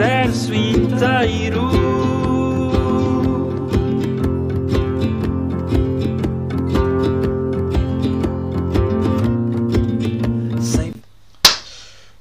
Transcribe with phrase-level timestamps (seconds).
[0.00, 1.70] universo inteiro.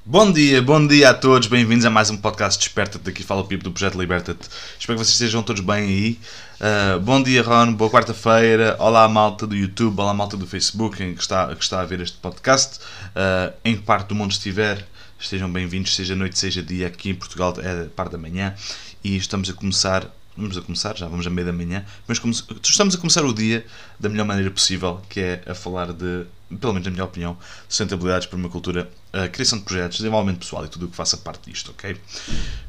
[0.06, 3.46] Bom dia, bom dia a todos, bem-vindos a mais um podcast Desperta-te, daqui fala o
[3.46, 4.50] Pipo do Projeto Liberta-te.
[4.78, 6.20] Espero que vocês estejam todos bem aí.
[6.60, 8.76] Uh, bom dia, Ron, boa quarta-feira.
[8.80, 12.02] Olá, malta do YouTube, olá, malta do Facebook em que está, que está a ver
[12.02, 12.80] este podcast.
[13.10, 14.86] Uh, em que parte do mundo estiver,
[15.20, 16.88] estejam bem-vindos, seja noite, seja dia.
[16.88, 18.56] Aqui em Portugal é parte da manhã
[19.04, 20.08] e estamos a começar.
[20.38, 22.34] Vamos a começar, já vamos a meia da manhã, mas come-
[22.64, 23.66] estamos a começar o dia
[24.00, 26.24] da melhor maneira possível, que é a falar de,
[26.62, 27.38] pelo menos na minha opinião,
[27.68, 31.18] sustentabilidades para uma cultura, a criação de projetos, desenvolvimento pessoal e tudo o que faça
[31.18, 31.98] parte disto, ok?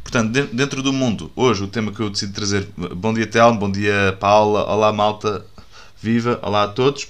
[0.03, 2.67] Portanto, de- dentro do mundo, hoje o tema que eu decidi trazer.
[2.77, 5.47] Bom dia, Telmo, bom dia, Paula, olá, malta,
[6.03, 7.07] viva, olá a todos.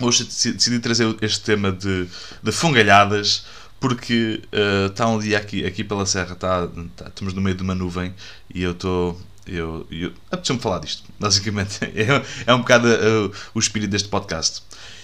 [0.00, 2.08] Hoje decidi trazer este tema de,
[2.42, 3.44] de fungalhadas,
[3.82, 7.62] porque eh, está um dia aqui, aqui pela Serra, tá, tá- estamos no meio de
[7.62, 8.14] uma nuvem
[8.54, 9.20] e eu estou.
[9.44, 11.78] Eu, eu, apeteceu-me falar disto, basicamente.
[11.84, 14.62] É, é um bocado eh, o espírito deste podcast.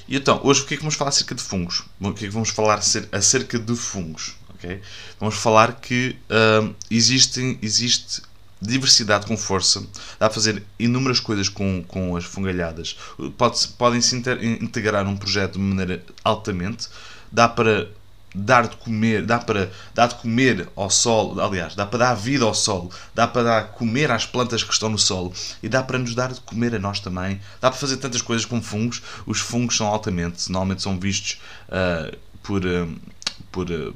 [0.08, 1.82] E então, hoje o que é que vamos falar acerca de fungos?
[2.00, 4.36] O que é que vamos falar acer- acerca de fungos?
[4.54, 4.80] ok?
[5.20, 6.16] Vamos falar que
[6.62, 8.22] hum, existem, existe
[8.60, 9.84] diversidade com força,
[10.18, 12.96] dá a fazer inúmeras coisas com, com as fungalhadas.
[13.36, 16.88] Pode, Podem-se inter- integrar num projeto de maneira altamente,
[17.30, 17.88] dá para
[18.34, 22.44] dar de comer, dá para dar de comer ao solo, aliás, dá para dar vida
[22.44, 25.98] ao solo, dá para dar comer às plantas que estão no solo e dá para
[25.98, 27.40] nos dar de comer a nós também.
[27.60, 29.02] Dá para fazer tantas coisas com fungos.
[29.26, 32.12] Os fungos são altamente, normalmente são vistos ah,
[32.42, 32.86] por, ah,
[33.50, 33.92] por ah,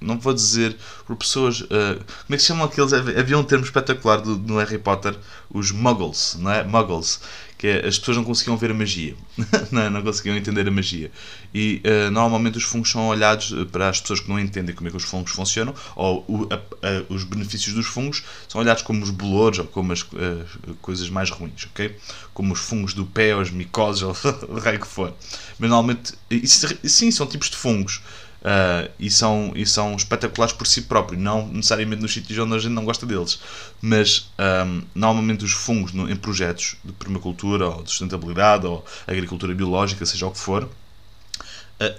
[0.00, 1.62] não vou dizer por pessoas.
[1.70, 1.94] ah,
[2.26, 2.92] como é que se chamam aqueles?
[2.92, 5.16] Havia um termo espetacular do, no Harry Potter,
[5.50, 6.64] os muggles, não é?
[6.64, 7.20] Muggles.
[7.60, 9.14] Que é, as pessoas não conseguiam ver a magia,
[9.70, 11.10] não, não conseguiam entender a magia.
[11.54, 14.88] E ah, normalmente os fungos são olhados ah, para as pessoas que não entendem como
[14.88, 18.82] é que os fungos funcionam, ou o- a- a- os benefícios dos fungos são olhados
[18.82, 20.46] como os bolores ou como as ah,
[20.80, 21.94] coisas mais ruins, ok?
[22.32, 24.16] Como os fungos do pé, ou as micoses, ou
[24.48, 25.12] o raio que for.
[25.58, 28.00] Mas normalmente, isso, sim, são tipos de fungos.
[28.40, 32.58] Uh, e, são, e são espetaculares por si próprios, não necessariamente nos sítios onde a
[32.58, 33.38] gente não gosta deles.
[33.82, 34.30] Mas
[34.66, 40.06] um, normalmente os fungos no- em projetos de permacultura ou de sustentabilidade ou agricultura biológica,
[40.06, 40.68] seja o que for, uh,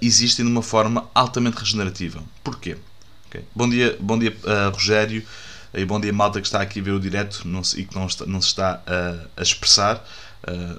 [0.01, 2.23] existem de uma forma altamente regenerativa.
[2.43, 2.75] Porquê?
[3.27, 3.43] Ok.
[3.55, 5.23] Bom dia, bom dia uh, Rogério,
[5.75, 7.43] e bom dia malta que está aqui a ver o direto
[7.77, 8.81] e que não, está- não se está
[9.37, 10.03] a expressar,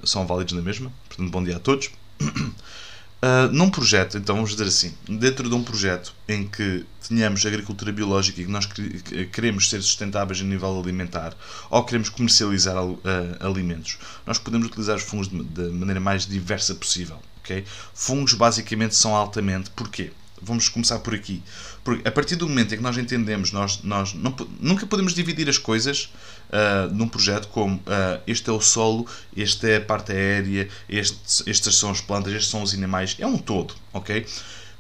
[0.02, 1.88] são válidos na mesma, portanto bom dia a todos.
[3.24, 7.92] Uh, num projeto, então vamos dizer assim, dentro de um projeto em que tenhamos agricultura
[7.92, 11.32] biológica e que nós que queremos ser sustentáveis a nível alimentar
[11.70, 13.00] ou queremos comercializar al- uh,
[13.38, 13.96] alimentos,
[14.26, 17.22] nós podemos utilizar os fungos de maneira mais diversa possível.
[17.44, 17.64] ok?
[17.94, 19.70] Fungos basicamente são altamente.
[19.70, 20.10] Porquê?
[20.44, 21.40] Vamos começar por aqui.
[21.84, 25.48] Porque a partir do momento em que nós entendemos, nós, nós não nunca podemos dividir
[25.48, 26.10] as coisas
[26.52, 31.48] ah, num projeto como ah, este é o solo, este é a parte aérea, este,
[31.50, 33.16] estas são as plantas, estes são os animais.
[33.18, 34.26] É um todo, ok?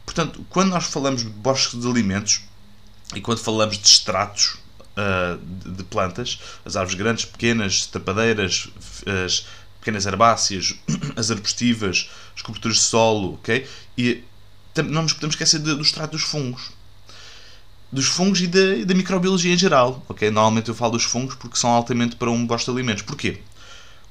[0.04, 2.42] Portanto, quando nós falamos de bosques de alimentos
[3.14, 4.58] e quando falamos de extratos
[4.96, 8.68] ah, de, de plantas, as árvores grandes, pequenas, tapadeiras,
[9.24, 9.46] as
[9.80, 10.74] pequenas herbáceas,
[11.16, 13.66] as arbustivas, as coberturas de solo, ok?
[13.96, 14.22] E
[14.76, 16.70] não nos podemos esquecer de- do extrato dos fungos.
[17.92, 20.30] Dos fungos e da, da microbiologia em geral, ok?
[20.30, 23.02] Normalmente eu falo dos fungos porque são altamente para um bosta de alimentos.
[23.02, 23.38] Porquê?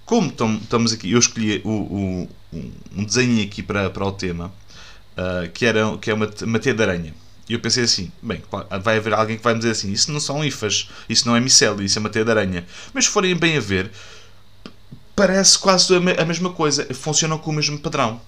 [0.06, 4.52] Como tam- estamos aqui, eu escolhi o, o- um- desenho aqui para, para o tema,
[5.18, 7.14] ah, que, era, que é uma, uma teia de aranha.
[7.50, 8.42] E eu pensei assim, bem,
[8.84, 11.40] vai haver alguém que vai me dizer assim, isso não são ifas, isso não é
[11.42, 12.66] micélio, isso é uma teia de aranha.
[12.94, 13.92] Mas se forem bem a ver,
[15.16, 18.22] parece quase a, me- a mesma coisa, funcionam com o mesmo padrão.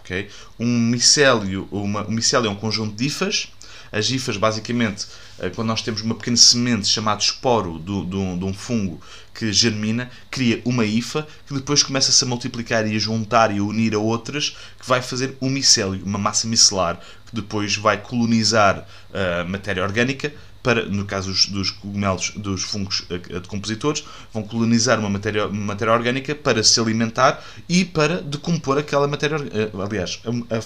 [0.00, 0.28] ok?
[0.58, 3.48] Um micélio, uma, um micélio é um conjunto de hifas.
[3.92, 5.06] As hifas, basicamente,
[5.38, 9.00] eh, quando nós temos uma pequena semente chamada esporo do, do, de um fungo
[9.34, 13.62] que germina, cria uma hifa que depois começa-se a multiplicar e a juntar e a
[13.62, 18.86] unir a outras, que vai fazer um micélio, uma massa micelar, que depois vai colonizar
[19.12, 20.32] a matéria orgânica
[20.62, 25.66] para, no caso dos, dos cogumelos, dos fungos eh, decompositores, vão colonizar uma matéria, uma
[25.66, 29.70] matéria orgânica para se alimentar e para decompor aquela matéria orgânica.
[29.82, 30.62] Aliás, a- a-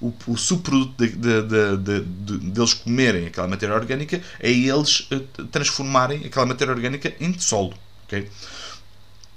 [0.00, 5.06] o, o subproduto de, de, de, de- de- deles comerem aquela matéria orgânica é eles
[5.10, 5.20] eh,
[5.52, 7.74] transformarem aquela matéria orgânica em solo.
[8.06, 8.28] ok?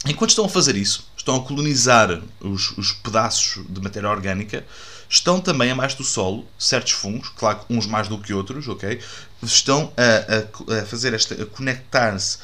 [0.05, 4.65] Enquanto estão a fazer isso, estão a colonizar os, os pedaços de matéria orgânica,
[5.09, 8.99] estão também abaixo do solo certos fungos, claro uns mais do que outros, ok?
[9.43, 12.37] Estão a, a- a fazer esta, a conectar-se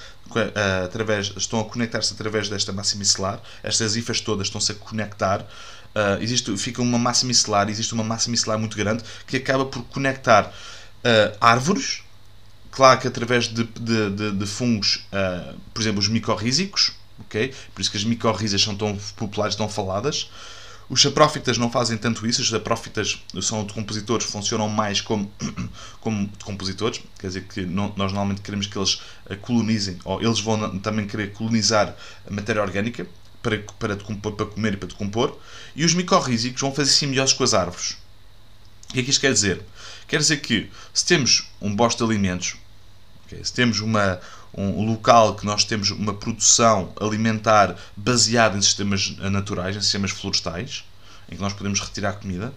[0.86, 5.46] através, estão a conectar-se através desta massa micelar, estas hifas todas estão-se a conectar,
[5.94, 9.84] ah, existe, fica uma massa micelar, existe uma massa micelar muito grande que acaba por
[9.86, 10.52] conectar
[11.04, 12.02] ah, árvores
[12.72, 17.54] claro que através de, de, de, de fungos, uh, por exemplo, os micorrízicos, ok?
[17.74, 20.30] Por isso que as micorrízas são tão populares, tão faladas.
[20.90, 25.32] Os saprófitas não fazem tanto isso, os saprófitas são decompositores, funcionam mais como,
[26.02, 29.02] como decompositores, quer dizer que não, nós normalmente queremos que eles
[29.42, 31.96] colonizem, ou eles vão também querer colonizar
[32.28, 33.08] a matéria orgânica
[33.42, 35.38] para, para, decompor, para comer e para decompor,
[35.76, 37.98] e os micorrízicos vão fazer simbiose com as árvores.
[38.90, 39.62] O que é que isto quer dizer?
[40.08, 42.56] Quer dizer que se temos um bosto de alimentos,
[43.26, 44.20] okay, se temos uma,
[44.56, 50.84] um local que nós temos uma produção alimentar baseada em sistemas naturais, em sistemas florestais,
[51.30, 52.54] em que nós podemos retirar comida,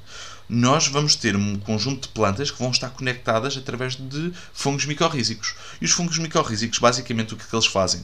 [0.48, 5.54] nós vamos ter um conjunto de plantas que vão estar conectadas através de fungos micorrízicos.
[5.80, 8.00] E os fungos micorrízicos, basicamente, o que, é que eles fazem?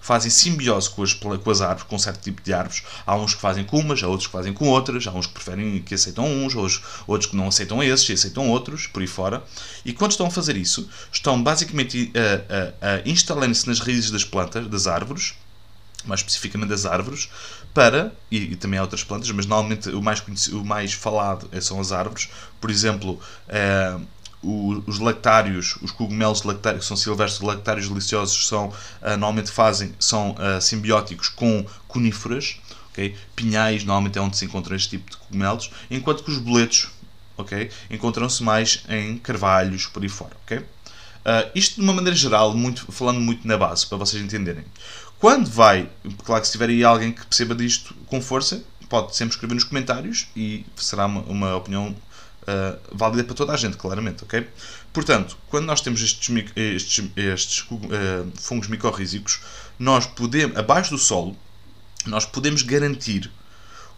[0.00, 2.82] Fazem simbiose com as, com as árvores, com um certo tipo de árvores.
[3.06, 5.32] Há uns que fazem com umas, há outros que fazem com outras, há uns que
[5.32, 6.54] preferem que aceitam uns,
[7.06, 9.42] outros que não aceitam esses e aceitam outros, por aí fora.
[9.84, 14.24] E quando estão a fazer isso, estão basicamente a, a, a instalando-se nas raízes das
[14.24, 15.34] plantas, das árvores,
[16.08, 17.28] mais especificamente das árvores,
[17.74, 21.60] para, e, e, também há outras plantas, mas normalmente o mais, o mais falado é,
[21.60, 22.28] são as árvores.
[22.60, 23.20] Por exemplo,
[24.46, 29.92] o, os lactários, os cogumelos lactários, que são silvestres lactários deliciosos, são, uh, normalmente fazem,
[29.98, 32.56] são uh, simbióticos com coníferas,
[32.90, 33.16] okay?
[33.34, 36.88] pinhais normalmente é onde se encontra este tipo de cogumelos, enquanto que os boletos
[37.36, 37.70] okay?
[37.90, 40.36] encontram-se mais em carvalhos, por aí fora.
[40.44, 40.64] Okay?
[41.56, 44.64] Isto de uma maneira geral, muito, falando muito na base, para vocês entenderem.
[45.18, 45.88] Quando vai,
[46.24, 49.64] claro que se tiver aí alguém que perceba disto com força, pode sempre escrever nos
[49.64, 51.88] comentários e será uma, uma opinião
[52.42, 54.46] uh, válida para toda a gente, claramente, ok?
[54.92, 59.40] Portanto, quando nós temos estes, estes, estes uh, fungos micorrízicos,
[59.78, 61.36] nós podemos, abaixo do solo,
[62.06, 63.30] nós podemos garantir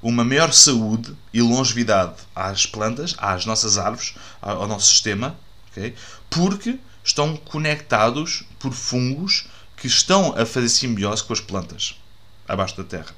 [0.00, 5.36] uma maior saúde e longevidade às plantas, às nossas árvores, ao nosso sistema,
[5.70, 5.94] ok?
[6.30, 9.46] Porque estão conectados por fungos
[9.80, 11.94] que estão a fazer simbiose com as plantas
[12.46, 13.14] abaixo da terra.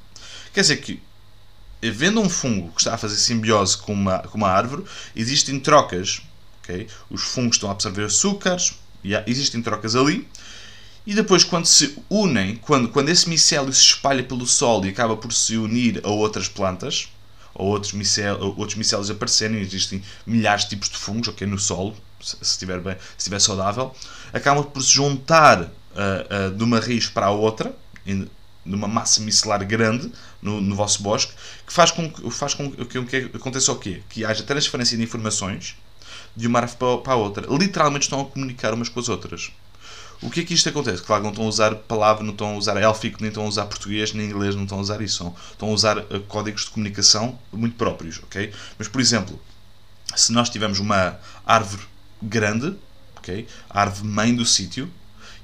[0.53, 1.03] Quer dizer que,
[1.83, 4.85] havendo um fungo que está a fazer simbiose com uma, com uma árvore,
[5.15, 6.21] existem trocas.
[6.62, 6.87] Okay?
[7.09, 10.29] Os fungos estão a absorver açúcares, e há, existem trocas ali.
[11.07, 15.17] E depois, quando se unem, quando, quando esse micélio se espalha pelo solo e acaba
[15.17, 17.09] por se unir a outras plantas,
[17.55, 21.97] ou outros, micel, outros micélios aparecerem, existem milhares de tipos de fungos okay, no solo,
[22.21, 23.95] se estiver, bem, se estiver saudável,
[24.33, 27.75] acabam por se juntar uh, de uma raiz para a outra,
[28.65, 31.33] numa massa micelar grande no, no vosso bosque,
[31.67, 34.03] que faz com, faz com que, que aconteça o quê?
[34.09, 35.77] Que haja transferência de informações
[36.37, 37.47] de uma árvore para a outra.
[37.51, 39.51] Literalmente estão a comunicar umas com as outras.
[40.23, 41.03] O que é que isto acontece?
[41.03, 43.65] Claro, não estão a usar palavra, não estão a usar élfico, nem estão a usar
[43.65, 45.35] português, nem inglês, não estão a usar isso.
[45.53, 48.53] Estão a usar uh, códigos de comunicação muito próprios, ok?
[48.79, 49.41] Mas, por exemplo,
[50.15, 51.83] se nós tivermos uma árvore
[52.21, 52.77] grande,
[53.17, 53.47] ok?
[53.71, 54.91] A árvore mãe do sítio,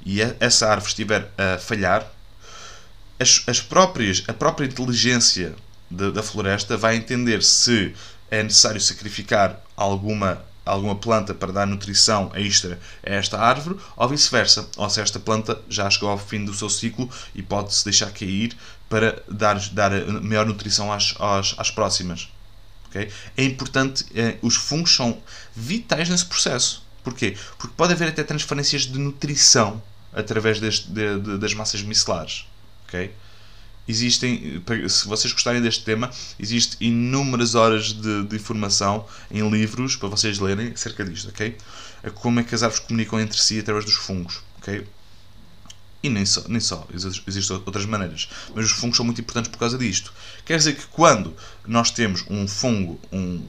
[0.06, 2.08] e essa árvore estiver a falhar,
[3.18, 5.52] as, as próprias, a própria inteligência
[5.90, 7.92] de, da floresta vai entender se
[8.30, 14.68] é necessário sacrificar alguma, alguma planta para dar nutrição extra a esta árvore, ou vice-versa.
[14.76, 18.56] Ou se esta planta já chegou ao fim do seu ciclo e pode-se deixar cair
[18.88, 19.90] para dar, dar
[20.22, 22.28] maior nutrição às, às, às próximas.
[22.90, 23.10] Okay?
[23.36, 25.20] É importante, eh, os fungos são
[25.52, 26.86] vitais nesse processo.
[27.02, 27.36] Porquê?
[27.58, 29.82] Porque pode haver até transferências de nutrição
[30.16, 32.46] através deste, de, de, das massas micelares.
[32.88, 33.12] Okay?
[33.86, 40.08] Existem, se vocês gostarem deste tema, existem inúmeras horas de, de, informação em livros para
[40.08, 41.56] vocês lerem acerca disto, ok?
[42.14, 44.84] Como é que as árvores comunicam entre si através dos fungos, ok?
[46.02, 48.28] E nem só, nem só, existem outras maneiras.
[48.54, 50.12] Mas os fungos são muito importantes por causa disto.
[50.44, 53.42] Quer dizer que quando nós temos um fungo, um,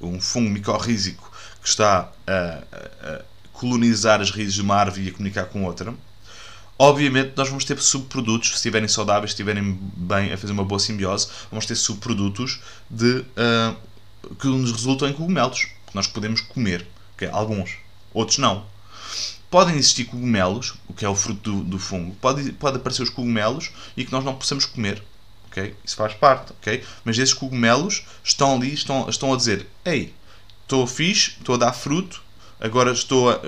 [0.00, 1.32] um, fungo micorrízico
[1.62, 5.64] que está a, a, a colonizar as raízes de uma árvore e a comunicar com
[5.64, 5.94] outra,
[6.78, 10.78] Obviamente, nós vamos ter subprodutos, se estiverem saudáveis, se estiverem bem a fazer uma boa
[10.78, 13.76] simbiose, vamos ter subprodutos de, uh,
[14.38, 16.86] que nos resultam em cogumelos, que nós podemos comer.
[17.14, 17.28] Okay?
[17.32, 17.76] Alguns,
[18.12, 18.66] outros não.
[19.50, 23.10] Podem existir cogumelos, o que é o fruto do, do, fungo, pode, pode aparecer os
[23.10, 25.02] cogumelos e que nós não possamos comer.
[25.50, 25.74] Okay?
[25.82, 26.52] Isso faz parte.
[26.60, 26.84] Okay?
[27.04, 30.12] Mas esses cogumelos estão ali, estão, estão a dizer: Ei,
[30.62, 32.22] estou fixe, estou a dar fruto,
[32.60, 33.40] agora estou a,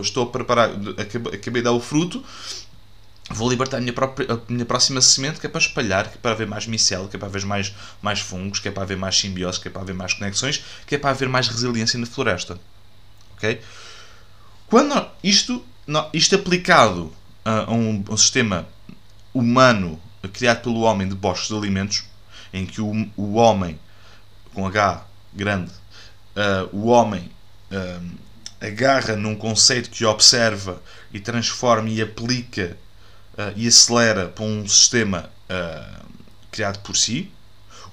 [0.00, 0.70] estou a preparar,
[1.32, 2.22] acabei de dar o fruto,
[3.30, 6.20] vou libertar a minha, própria, a minha próxima semente que é para espalhar, que é
[6.20, 8.96] para haver mais micelo, que é para haver mais, mais fungos, que é para haver
[8.96, 12.06] mais simbiose, que é para haver mais conexões, que é para haver mais resiliência na
[12.06, 12.58] floresta.
[13.36, 13.60] Ok?
[14.68, 15.64] Quando isto,
[16.12, 17.12] isto aplicado
[17.44, 18.66] a um, um sistema
[19.32, 20.00] humano
[20.32, 22.04] criado pelo homem de bosques de alimentos,
[22.52, 23.78] em que o, o homem,
[24.54, 27.30] com H grande, uh, o homem
[27.70, 28.16] uh,
[28.60, 32.76] agarra num conceito que observa e transforma e aplica
[33.36, 36.06] uh, e acelera para um sistema uh,
[36.50, 37.30] criado por si,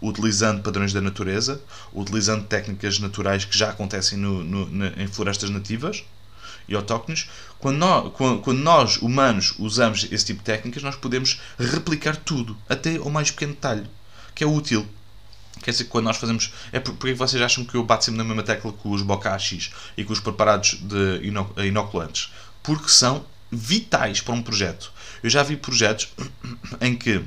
[0.02, 1.62] utilizando padrões da natureza,
[1.94, 6.04] utilizando técnicas naturais que já acontecem no, no, na, em florestas nativas
[6.68, 7.30] e autóctones.
[7.60, 12.58] Quando nós, quando, quando nós, humanos, usamos esse tipo de técnicas, nós podemos replicar tudo,
[12.68, 13.90] até ao mais pequeno detalhe,
[14.36, 14.88] que é útil.
[15.62, 16.52] Quer dizer, quando nós fazemos.
[16.72, 20.04] É porque vocês acham que eu bato sempre na mesma tecla com os bokashis e
[20.04, 21.22] com os preparados de
[21.66, 22.32] inoculantes?
[22.62, 24.92] Porque são vitais para um projeto.
[25.24, 26.10] Eu já vi projetos
[26.82, 27.24] em que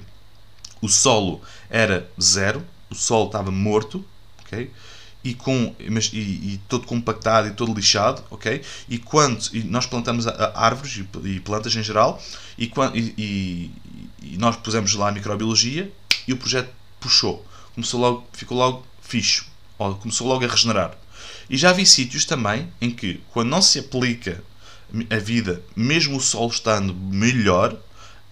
[0.82, 4.04] o solo era zero, o solo estava morto,
[4.42, 4.70] ok?
[5.24, 8.62] E, com, mas, e, e todo compactado e todo lixado, ok?
[8.88, 12.22] E quando e nós plantamos a, a árvores e, e, plantas em geral,
[12.56, 13.70] e, e,
[14.22, 15.90] e, nós pusemos lá a microbiologia,
[16.28, 19.44] e o projeto puxou, começou logo, ficou logo fixe,
[20.00, 20.96] começou logo a regenerar.
[21.48, 24.44] E já vi sítios também em que, quando não se aplica
[25.10, 27.76] a vida, mesmo o sol estando melhor,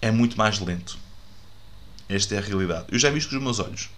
[0.05, 0.99] é muito mais lento.
[2.07, 2.85] Esta é a realidade.
[2.91, 3.89] Eu já vi isto com os meus olhos.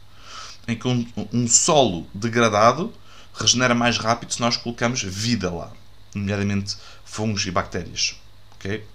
[0.65, 2.93] Em que um, um solo degradado
[3.33, 5.71] regenera mais rápido se nós colocamos vida lá,
[6.15, 8.15] nomeadamente fungos e bactérias.
[8.55, 8.85] Okay?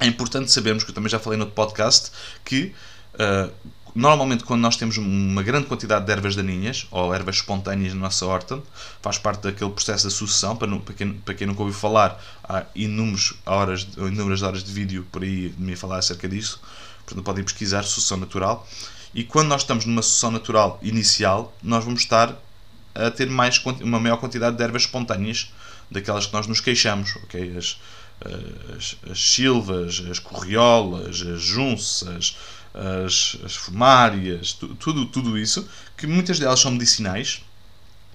[0.00, 2.10] É importante sabermos, que eu também já falei no podcast,
[2.44, 2.74] que
[3.14, 3.52] uh,
[3.98, 8.24] normalmente quando nós temos uma grande quantidade de ervas daninhas ou ervas espontâneas na nossa
[8.24, 8.62] horta,
[9.02, 12.64] faz parte daquele processo de sucessão, para, para, quem, para quem nunca ouviu falar, há
[12.76, 16.60] inúmeras horas, inúmeras horas de vídeo por aí de me falar acerca disso,
[17.04, 18.64] portanto podem pesquisar sucessão natural.
[19.12, 22.36] E quando nós estamos numa sucessão natural inicial, nós vamos estar
[22.94, 25.52] a ter mais, uma maior quantidade de ervas espontâneas
[25.90, 27.56] daquelas que nós nos queixamos, ok?
[27.56, 27.76] As,
[28.76, 32.36] as, as silvas, as corriolas, as junças,
[33.04, 37.42] as, as fumárias, tudo, tudo isso, que muitas delas são medicinais,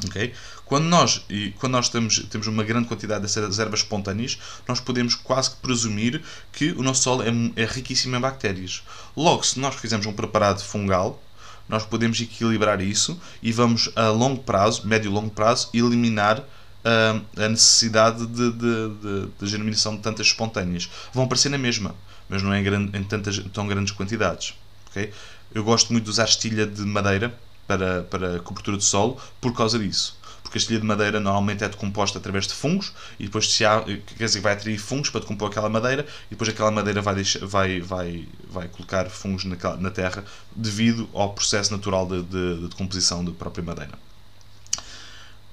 [0.06, 0.34] ok?
[0.66, 5.14] Quando nós, e quando nós temos, temos uma grande quantidade dessas ervas espontâneas, nós podemos
[5.14, 7.28] quase que presumir que o nosso solo é,
[7.62, 8.82] é riquíssimo em bactérias.
[9.16, 11.22] Logo, se nós fizermos um preparado fungal,
[11.68, 17.26] nós podemos equilibrar isso e vamos a longo prazo, médio e longo prazo, eliminar uh,
[17.38, 20.90] a necessidade de, de, de, de, germinação de tantas espontâneas.
[21.14, 21.96] Vão aparecer na mesma,
[22.30, 24.54] mas não é em, grande, em tantas, tão grandes quantidades.
[24.90, 25.12] Okay?
[25.54, 27.34] Eu gosto muito de usar estilha de madeira
[27.68, 30.18] para, para cobertura de solo por causa disso
[30.54, 33.82] porque a estilha de madeira normalmente é decomposta através de fungos e depois se há,
[33.82, 37.44] quer dizer, vai atrair fungos para decompor aquela madeira e depois aquela madeira vai, deixar,
[37.44, 40.24] vai, vai, vai colocar fungos na, na terra
[40.56, 43.94] devido ao processo natural de, de, de decomposição da própria madeira.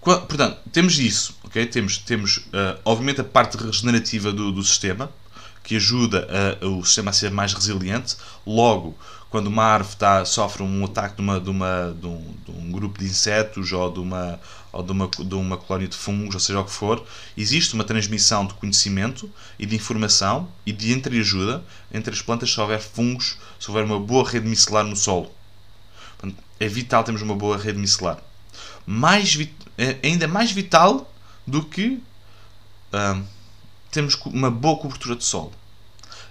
[0.02, 1.64] Portanto, temos isso, ok?
[1.66, 5.10] Temos, temos uh, obviamente a parte regenerativa do, do sistema,
[5.62, 6.26] que ajuda
[6.62, 8.16] a, o sistema a ser mais resiliente.
[8.46, 8.96] Logo,
[9.30, 12.70] quando uma árvore está, sofre um ataque de, uma, de, uma, de, um, de um
[12.72, 14.40] grupo de insetos ou, de uma,
[14.72, 17.04] ou de, uma, de uma colónia de fungos, ou seja o que for,
[17.36, 21.62] existe uma transmissão de conhecimento e de informação e de entreajuda
[21.92, 25.30] entre as plantas se houver fungos, se houver uma boa rede micelar no solo.
[26.18, 28.18] Portanto, é vital termos uma boa rede micelar.
[28.84, 29.38] Mais,
[29.78, 31.12] é ainda mais vital
[31.46, 32.02] do que
[32.92, 33.22] uh,
[33.90, 35.52] termos uma boa cobertura de solo.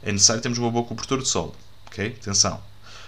[0.01, 1.55] É necessário termos uma boa cobertura de solo.
[1.87, 2.17] Ok?
[2.21, 2.61] Atenção.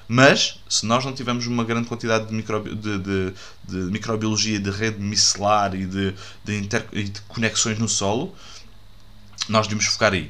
[0.08, 5.00] Mas, se nós não tivermos uma grande quantidade de, de, de, de microbiologia, de rede
[5.00, 8.36] micelar e de, de, de conexões no solo,
[9.48, 10.30] nós devemos focar aí.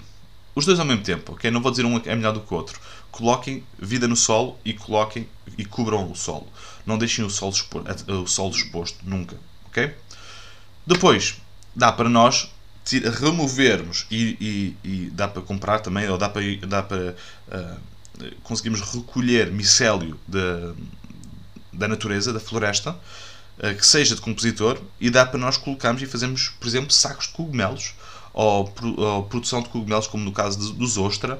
[0.53, 1.49] Os dois ao mesmo tempo, ok?
[1.49, 2.79] Não vou dizer um é melhor do que o outro.
[3.09, 6.47] Coloquem vida no solo e coloquem e cubram o solo.
[6.85, 9.35] Não deixem o solo, expo o solo exposto, nunca,
[9.65, 9.95] ok?
[10.85, 11.41] Depois,
[11.75, 12.51] dá para nós
[13.19, 17.15] removermos e, e, e, dá para comprar também, ou dá para, dá para
[17.47, 17.77] uh,
[18.43, 25.39] conseguimos recolher micélio da natureza, da floresta, uh, que seja de compositor, e dá para
[25.39, 27.93] nós colocarmos e fazermos, por exemplo, sacos de cogumelos,
[28.33, 31.39] ou, ou produção de cogumelos, como no caso dos ostra,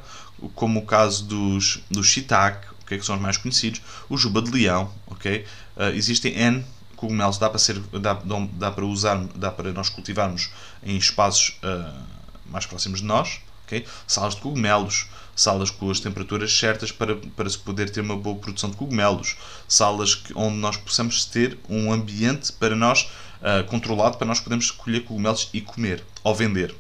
[0.56, 4.52] como o caso dos, dos shiitake, okay, que são os mais conhecidos, o juba de
[4.52, 5.46] leão, ok?
[5.76, 6.66] Uh, existem N
[7.02, 8.22] cogumelos dá para ser dá,
[8.54, 10.52] dá para usar dá para nós cultivarmos
[10.84, 12.04] em espaços uh,
[12.46, 13.86] mais próximos de nós okay?
[14.08, 18.38] salas de cogumelos salas com as temperaturas certas para, para se poder ter uma boa
[18.38, 23.10] produção de cogumelos salas que, onde nós possamos ter um ambiente para nós
[23.42, 26.76] uh, controlado para nós podermos colher cogumelos e comer ou vender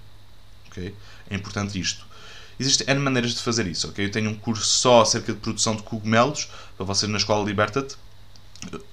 [0.69, 0.93] okay?
[1.29, 2.11] é importante isto
[2.59, 4.05] Existem N maneiras de fazer isso, ok?
[4.05, 7.95] Eu tenho um curso só acerca de produção de cogumelos para vocês na Escola Liberta-te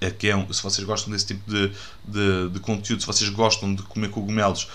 [0.01, 1.71] é que é um, se vocês gostam desse tipo de,
[2.05, 4.69] de, de, conteúdo, se vocês gostam de comer cogumelos,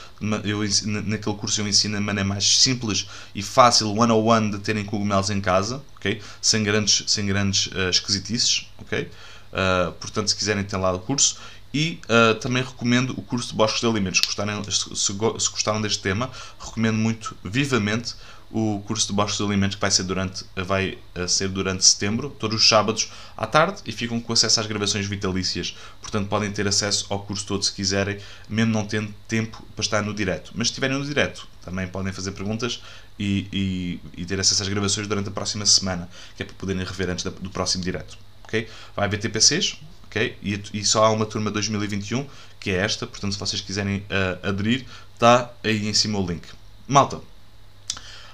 [0.44, 0.60] eu,
[1.04, 5.42] naquele curso eu ensino a maneira mais simples e fácil, one-on-one, de terem cogumelos em
[5.42, 6.22] casa, ok?
[6.42, 9.10] Sem grandes, sem grandes uh, esquisitices, ok?
[9.52, 11.38] Uh, portanto, se quiserem ter lá o curso.
[11.74, 14.20] E uh, também recomendo o curso de Bosques de Alimentos.
[14.20, 15.14] Se gostaram, se, se
[15.50, 18.14] gostaram deste tema, recomendo muito vivamente
[18.54, 22.62] o curso de Bosques de Alimentos que vai ser durante, vai ser durante setembro, todos
[22.62, 25.76] os sábados à tarde, e ficam com acesso às gravações vitalícias.
[26.00, 30.04] Portanto, podem ter acesso ao curso todo se quiserem, mesmo não tendo tempo para estar
[30.04, 30.52] no direto.
[30.54, 32.80] Mas se estiverem no direto, também podem fazer perguntas
[33.18, 36.08] e, e, e ter acesso às gravações durante a próxima semana,
[36.38, 38.20] que é para poderem rever antes do próximo direto.
[38.44, 38.68] Okay?
[38.96, 40.38] Vai haver TPCs, okay?
[40.44, 42.28] e, e só há uma turma 2021,
[42.60, 46.44] que é esta, portanto, se vocês quiserem uh, aderir, está aí em cima o link.
[46.88, 47.20] Malta,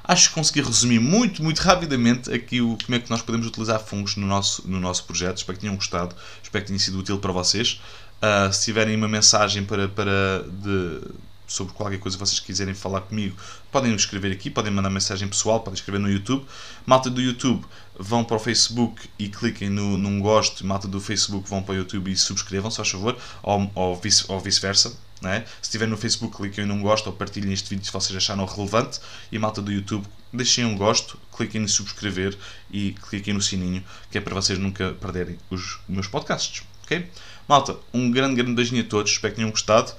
[0.10, 3.80] acho que consegui resumir muito, muito rapidamente aqui o, como é que nós podemos utilizar
[3.80, 5.38] fungos no nosso, no nosso projeto.
[5.38, 7.80] Espero que tenham gostado, espero que tenha sido útil para vocês.
[8.18, 11.02] Uh, se tiverem uma mensagem para, para de,
[11.46, 13.38] sobre qualquer coisa que vocês quiserem falar comigo,
[13.72, 16.44] podem escrever aqui, podem mandar mensagem pessoal, podem escrever no YouTube.
[16.88, 17.64] Malta do YouTube
[18.00, 21.78] vão para o Facebook e cliquem no num gosto, malta do Facebook vão para o
[21.78, 24.92] YouTube e subscrevam, se faz favor, ou, ou, vice, ou vice-versa.
[25.22, 25.42] É?
[25.42, 29.00] Se estiver no Facebook, cliquem num gosto ou partilhem este vídeo se vocês acharam relevante.
[29.32, 32.38] E malta do YouTube, deixem um gosto, cliquem em subscrever
[32.72, 36.64] e cliquem no sininho, que é para vocês nunca perderem os meus podcasts.
[36.84, 37.06] Ok?
[37.48, 39.92] Malta, um grande, grande beijinho a todos, espero que tenham gostado.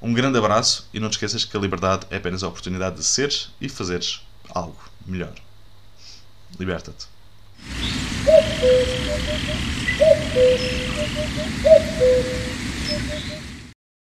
[0.00, 3.04] Um grande abraço e não te esqueças que a liberdade é apenas a oportunidade de
[3.04, 4.20] seres e fazeres
[4.54, 5.34] algo melhor.
[6.58, 7.06] Liberta-te.